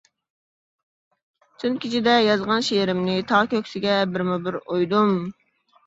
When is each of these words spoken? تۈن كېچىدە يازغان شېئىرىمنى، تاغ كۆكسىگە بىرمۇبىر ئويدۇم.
تۈن 1.63 1.77
كېچىدە 1.85 2.17
يازغان 2.29 2.67
شېئىرىمنى، 2.71 3.21
تاغ 3.35 3.55
كۆكسىگە 3.55 4.03
بىرمۇبىر 4.17 4.63
ئويدۇم. 4.65 5.19